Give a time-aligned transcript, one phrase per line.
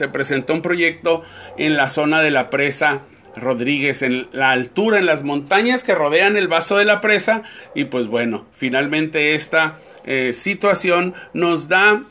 [0.00, 1.22] se presentó un proyecto
[1.58, 3.02] en la zona de la presa
[3.36, 7.42] Rodríguez, en la altura, en las montañas que rodean el vaso de la presa.
[7.74, 9.76] Y pues bueno, finalmente esta
[10.06, 12.04] eh, situación nos da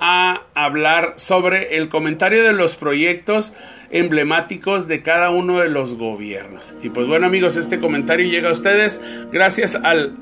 [0.00, 3.52] a hablar sobre el comentario de los proyectos
[3.92, 6.74] emblemáticos de cada uno de los gobiernos.
[6.82, 9.00] Y pues bueno amigos, este comentario llega a ustedes
[9.30, 10.16] gracias al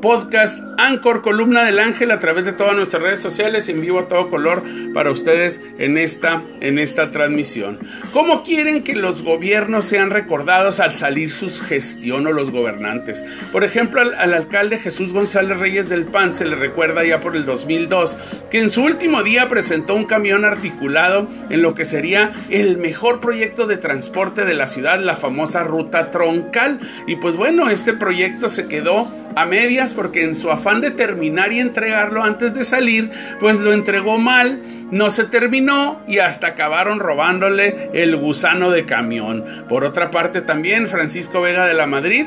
[0.00, 4.08] podcast Anchor Columna del Ángel a través de todas nuestras redes sociales en vivo a
[4.08, 4.62] todo color
[4.92, 7.78] para ustedes en esta, en esta transmisión.
[8.12, 13.24] ¿Cómo quieren que los gobiernos sean recordados al salir su gestión o los gobernantes?
[13.52, 17.36] Por ejemplo, al, al, alcalde Jesús González Reyes del PAN se le recuerda ya por
[17.36, 18.16] el 2002
[18.50, 23.20] que en su último día presentó un camión articulado en lo que sería el mejor
[23.20, 26.80] proyecto de transporte de la ciudad, la famosa ruta troncal.
[27.06, 31.52] Y pues bueno, este proyecto se quedó a medias porque en su afán de terminar
[31.52, 37.00] y entregarlo antes de salir, pues lo entregó mal, no se terminó y hasta acabaron
[37.00, 39.44] robándole el gusano de camión.
[39.68, 42.26] Por otra parte también Francisco Vega de la Madrid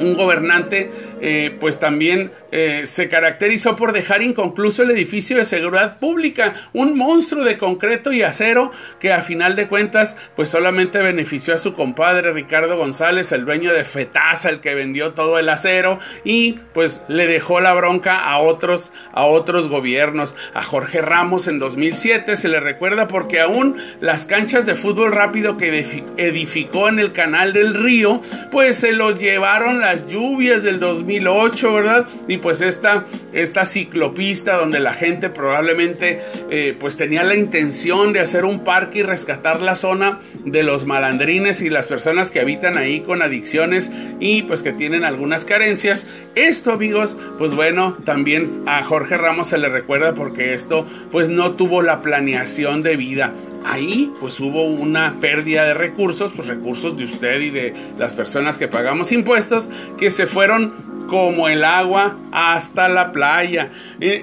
[0.00, 5.98] un gobernante eh, pues también eh, se caracterizó por dejar inconcluso el edificio de seguridad
[5.98, 11.54] pública, un monstruo de concreto y acero que a final de cuentas pues solamente benefició
[11.54, 15.98] a su compadre Ricardo González, el dueño de Fetaza, el que vendió todo el acero
[16.24, 20.34] y pues le dejó la bronca a otros a otros gobiernos.
[20.54, 25.56] A Jorge Ramos en 2007 se le recuerda porque aún las canchas de fútbol rápido
[25.56, 25.84] que
[26.16, 32.06] edificó en el canal del río pues se los llevaron las lluvias del 2008, ¿verdad?
[32.28, 38.20] Y pues esta, esta ciclopista donde la gente probablemente eh, pues tenía la intención de
[38.20, 42.76] hacer un parque y rescatar la zona de los malandrines y las personas que habitan
[42.76, 46.06] ahí con adicciones y pues que tienen algunas carencias.
[46.34, 51.52] Esto amigos, pues bueno, también a Jorge Ramos se le recuerda porque esto pues no
[51.52, 53.32] tuvo la planeación de vida.
[53.64, 58.58] Ahí pues hubo una pérdida de recursos, pues recursos de usted y de las personas
[58.58, 63.70] que pagamos impuestos que se fueron como el agua hasta la playa.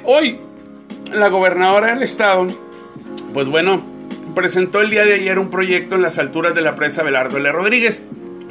[0.04, 0.40] hoy,
[1.14, 2.48] la gobernadora del estado,
[3.34, 3.84] pues bueno,
[4.36, 7.52] presentó el día de ayer un proyecto en las alturas de la presa Belardo L.
[7.52, 8.04] Rodríguez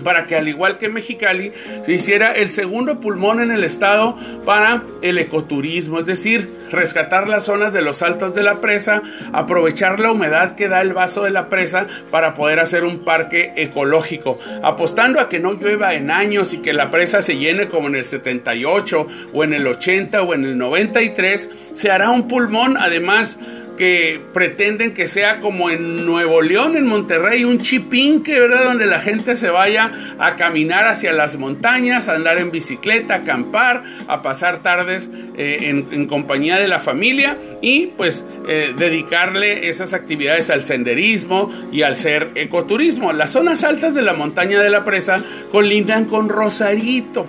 [0.04, 4.84] para que al igual que Mexicali se hiciera el segundo pulmón en el estado para
[5.02, 10.12] el ecoturismo, es decir, rescatar las zonas de los altos de la presa, aprovechar la
[10.12, 15.20] humedad que da el vaso de la presa para poder hacer un parque ecológico, apostando
[15.20, 18.04] a que no llueva en años y que la presa se llene como en el
[18.04, 23.38] 78 o en el 80 o en el 93, se hará un pulmón además
[23.76, 28.64] que pretenden que sea como en Nuevo León, en Monterrey, un chipinque, ¿verdad?
[28.64, 33.16] Donde la gente se vaya a caminar hacia las montañas, a andar en bicicleta, a
[33.18, 39.94] acampar, a pasar tardes eh, en, compañía de la familia y pues eh, dedicarle esas
[39.94, 43.12] actividades al senderismo y al ser ecoturismo.
[43.12, 47.26] Las zonas altas de la montaña de la presa colindan con Rosarito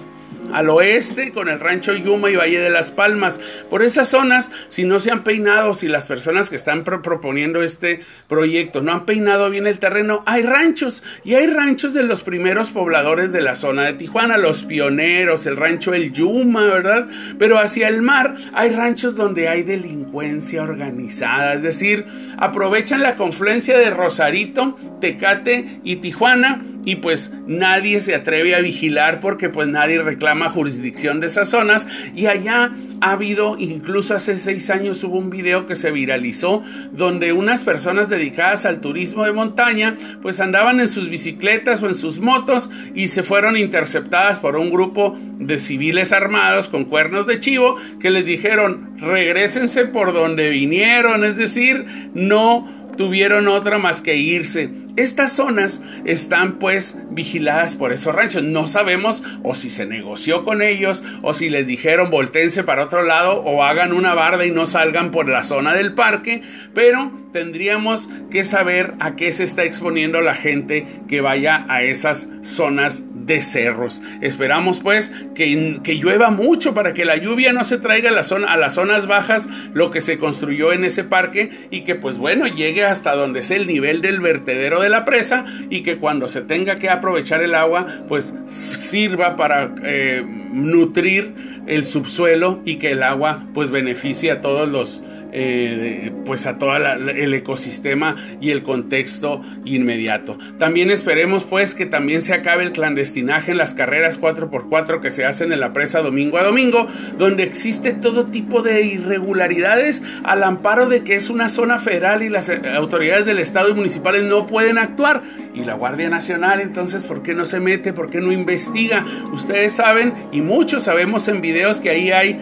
[0.56, 3.42] al oeste con el rancho Yuma y Valle de las Palmas.
[3.70, 8.00] Por esas zonas, si no se han peinado, si las personas que están proponiendo este
[8.30, 12.70] proyecto no han peinado bien el terreno, hay ranchos y hay ranchos de los primeros
[12.70, 17.08] pobladores de la zona de Tijuana, los pioneros, el rancho El Yuma, ¿verdad?
[17.38, 22.06] Pero hacia el mar hay ranchos donde hay delincuencia organizada, es decir,
[22.38, 29.20] aprovechan la confluencia de Rosarito, Tecate y Tijuana y pues nadie se atreve a vigilar
[29.20, 31.88] porque pues nadie reclama jurisdicción de esas zonas.
[32.16, 37.34] Y allá ha habido incluso hace seis años hubo un video que se viralizó donde
[37.34, 42.20] unas personas dedicadas al turismo de montaña pues andaban en sus bicicletas o en sus
[42.20, 47.76] motos y se fueron interceptadas por un grupo de civiles armados con cuernos de chivo
[48.00, 54.70] que les dijeron regresense por donde vinieron es decir no tuvieron otra más que irse.
[54.96, 58.44] Estas zonas están pues vigiladas por esos ranchos.
[58.44, 63.04] No sabemos o si se negoció con ellos o si les dijeron voltense para otro
[63.04, 66.42] lado o hagan una barda y no salgan por la zona del parque,
[66.74, 72.30] pero tendríamos que saber a qué se está exponiendo la gente que vaya a esas
[72.42, 74.02] zonas de cerros.
[74.22, 78.24] Esperamos pues que, que llueva mucho para que la lluvia no se traiga a, la
[78.24, 82.18] zona, a las zonas bajas lo que se construyó en ese parque y que pues
[82.18, 86.28] bueno llegue hasta donde es el nivel del vertedero de la presa y que cuando
[86.28, 91.34] se tenga que aprovechar el agua pues sirva para eh, nutrir
[91.68, 95.04] el subsuelo y que el agua pues beneficie a todos los
[95.38, 100.38] eh, pues a todo el ecosistema y el contexto inmediato.
[100.58, 105.26] También esperemos pues que también se acabe el clandestinaje en las carreras 4x4 que se
[105.26, 106.88] hacen en la presa domingo a domingo,
[107.18, 112.30] donde existe todo tipo de irregularidades al amparo de que es una zona federal y
[112.30, 115.24] las autoridades del estado y municipales no pueden actuar.
[115.54, 117.94] Y la Guardia Nacional entonces, ¿por qué no se mete?
[117.94, 119.06] ¿Por qué no investiga?
[119.32, 122.40] Ustedes saben y muchos sabemos en videos que ahí hay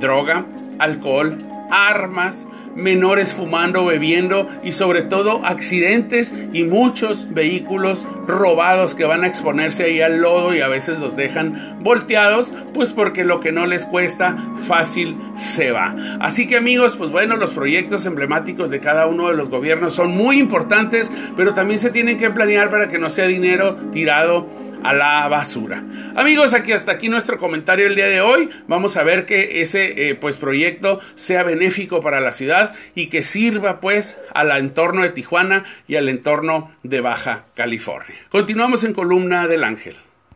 [0.00, 0.46] droga,
[0.78, 1.36] alcohol,
[1.72, 2.46] armas,
[2.76, 9.84] menores fumando, bebiendo y sobre todo accidentes y muchos vehículos robados que van a exponerse
[9.84, 13.86] ahí al lodo y a veces los dejan volteados, pues porque lo que no les
[13.86, 14.36] cuesta
[14.66, 15.96] fácil se va.
[16.20, 20.10] Así que amigos, pues bueno, los proyectos emblemáticos de cada uno de los gobiernos son
[20.10, 24.46] muy importantes, pero también se tienen que planear para que no sea dinero tirado
[24.82, 25.84] a la basura.
[26.16, 28.48] Amigos, aquí hasta aquí nuestro comentario el día de hoy.
[28.66, 33.22] Vamos a ver que ese eh, pues proyecto sea benéfico para la ciudad y que
[33.22, 38.16] sirva pues al entorno de Tijuana y al entorno de Baja California.
[38.28, 39.96] Continuamos en columna del Ángel.